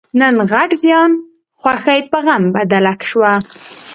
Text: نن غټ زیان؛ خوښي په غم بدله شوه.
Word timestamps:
نن 0.19 0.35
غټ 0.51 0.69
زیان؛ 0.83 1.11
خوښي 1.59 1.99
په 2.11 2.17
غم 2.25 2.43
بدله 2.55 2.93
شوه. 3.09 3.33